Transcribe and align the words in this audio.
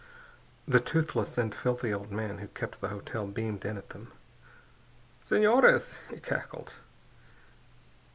The 0.67 0.79
toothless 0.79 1.37
and 1.37 1.53
filthy 1.53 1.93
old 1.93 2.11
man 2.11 2.39
who 2.39 2.47
kept 2.47 2.81
the 2.81 2.87
hotel 2.87 3.27
beamed 3.27 3.63
in 3.65 3.77
at 3.77 3.89
them. 3.91 4.11
"Senores," 5.21 5.99
he 6.09 6.19
cackled. 6.19 6.79